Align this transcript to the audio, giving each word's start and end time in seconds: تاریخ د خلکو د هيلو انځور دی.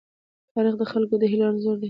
تاریخ 0.53 0.75
د 0.79 0.83
خلکو 0.91 1.13
د 1.21 1.23
هيلو 1.31 1.45
انځور 1.49 1.75
دی. 1.77 1.79